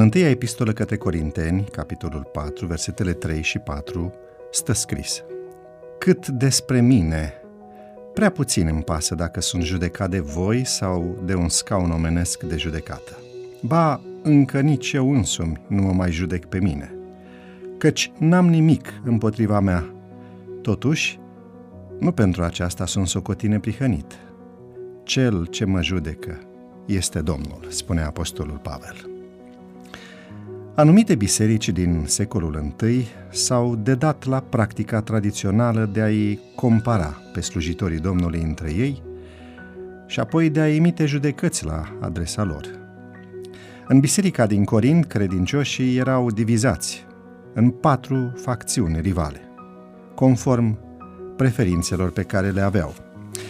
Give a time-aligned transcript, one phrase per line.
[0.00, 4.12] întâia epistolă către Corinteni, capitolul 4, versetele 3 și 4,
[4.50, 5.22] stă scris
[5.98, 7.32] Cât despre mine,
[8.14, 12.56] prea puțin îmi pasă dacă sunt judecat de voi sau de un scaun omenesc de
[12.56, 13.18] judecată.
[13.62, 16.94] Ba, încă nici eu însumi nu mă mai judec pe mine,
[17.78, 19.94] căci n-am nimic împotriva mea.
[20.62, 21.18] Totuși,
[21.98, 24.12] nu pentru aceasta sunt socotit neprihănit.
[25.02, 26.38] Cel ce mă judecă
[26.86, 29.17] este Domnul, spune Apostolul Pavel.
[30.78, 37.98] Anumite biserici din secolul I s-au dedat la practica tradițională de a-i compara pe slujitorii
[37.98, 39.02] Domnului între ei
[40.06, 42.64] și apoi de a emite judecăți la adresa lor.
[43.88, 47.06] În biserica din Corint, credincioșii erau divizați
[47.54, 49.40] în patru facțiuni rivale,
[50.14, 50.78] conform
[51.36, 52.94] preferințelor pe care le aveau.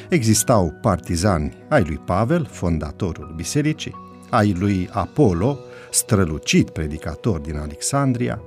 [0.09, 3.95] Existau partizani ai lui Pavel, fondatorul bisericii,
[4.31, 5.59] ai lui Apollo,
[5.91, 8.43] strălucit predicator din Alexandria,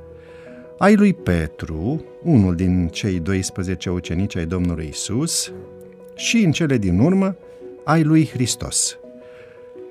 [0.78, 5.52] ai lui Petru, unul din cei 12 ucenici ai Domnului Isus,
[6.16, 7.36] și în cele din urmă
[7.84, 8.98] ai lui Hristos,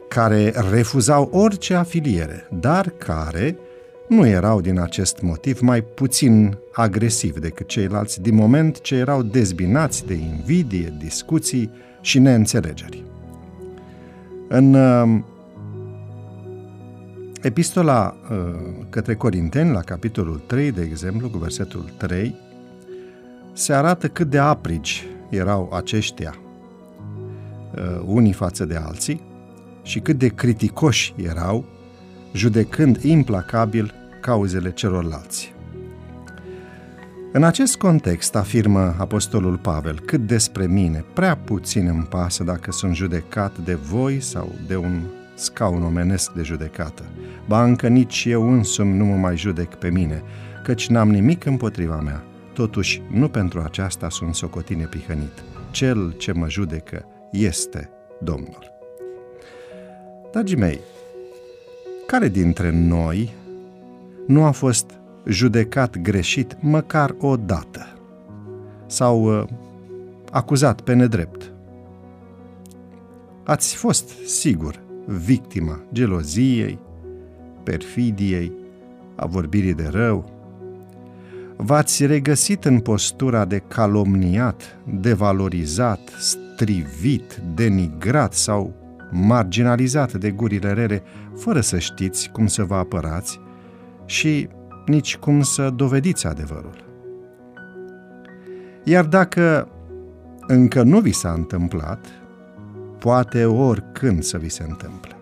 [0.08, 3.56] care refuzau orice afiliere, dar care
[4.08, 10.06] nu erau din acest motiv mai puțin agresivi decât ceilalți, din moment ce erau dezbinați
[10.06, 13.04] de invidie, discuții și neînțelegeri.
[14.48, 15.20] În uh,
[17.40, 18.36] Epistola uh,
[18.90, 22.34] către Corinteni, la capitolul 3, de exemplu, cu versetul 3,
[23.52, 26.34] se arată cât de aprigi erau aceștia
[27.74, 29.22] uh, unii față de alții
[29.82, 31.64] și cât de criticoși erau,
[32.32, 35.54] judecând implacabil cauzele celorlalți.
[37.32, 42.94] În acest context afirmă Apostolul Pavel, cât despre mine, prea puțin îmi pasă dacă sunt
[42.94, 45.00] judecat de voi sau de un
[45.40, 47.02] scaun omenesc de judecată.
[47.46, 50.22] Ba încă nici eu însumi nu mă mai judec pe mine,
[50.62, 52.24] căci n-am nimic împotriva mea.
[52.52, 55.42] Totuși, nu pentru aceasta sunt socotine pihănit.
[55.70, 57.90] Cel ce mă judecă este
[58.22, 58.72] Domnul.
[60.32, 60.80] Dragii mei,
[62.06, 63.34] care dintre noi
[64.26, 64.90] nu a fost
[65.26, 67.86] judecat greșit măcar o dată
[68.86, 69.48] sau uh,
[70.30, 71.52] acuzat pe nedrept?
[73.44, 76.78] Ați fost, sigur, victima geloziei,
[77.62, 78.52] perfidiei,
[79.16, 80.38] a vorbirii de rău.
[81.56, 88.74] V-ați regăsit în postura de calomniat, devalorizat, strivit, denigrat sau
[89.10, 91.02] marginalizat de gurile rele,
[91.36, 93.40] fără să știți cum să vă apărați
[94.04, 94.48] și
[94.86, 96.84] nici cum să dovediți adevărul.
[98.84, 99.68] Iar dacă
[100.46, 102.06] încă nu vi s-a întâmplat,
[103.00, 105.16] poate oricând să vi se întâmple.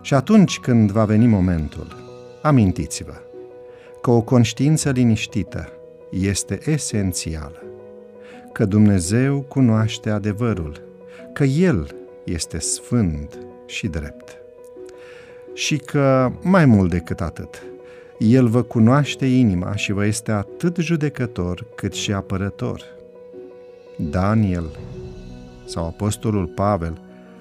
[0.00, 1.96] Și atunci când va veni momentul,
[2.42, 3.14] amintiți-vă
[4.00, 5.68] că o conștiință liniștită
[6.10, 7.62] este esențială,
[8.52, 10.80] că Dumnezeu cunoaște adevărul,
[11.32, 14.36] că El este sfânt și drept.
[15.54, 17.62] Și că, mai mult decât atât,
[18.18, 22.82] El vă cunoaște inima și vă este atât judecător cât și apărător.
[23.96, 24.70] Daniel
[25.64, 27.00] sau Apostolul Pavel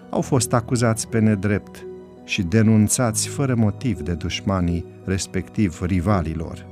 [0.09, 1.85] au fost acuzați pe nedrept
[2.23, 6.65] și denunțați fără motiv de dușmanii, respectiv rivalilor.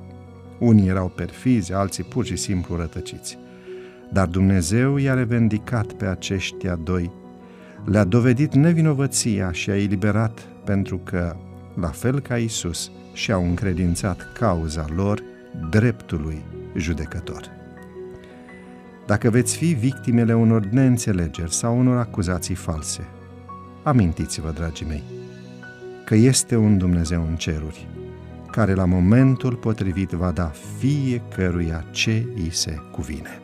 [0.59, 3.37] Unii erau perfizi, alții pur și simplu rătăciți.
[4.11, 7.11] Dar Dumnezeu i-a revendicat pe aceștia doi,
[7.85, 11.35] le-a dovedit nevinovăția și a eliberat pentru că,
[11.75, 15.23] la fel ca Isus, și-au încredințat cauza lor
[15.69, 16.41] dreptului
[16.75, 17.41] judecător.
[19.09, 23.07] Dacă veți fi victimele unor neînțelegeri sau unor acuzații false,
[23.83, 25.03] amintiți-vă, dragii mei,
[26.05, 27.87] că este un Dumnezeu în ceruri,
[28.51, 33.41] care la momentul potrivit va da fiecăruia ce îi se cuvine.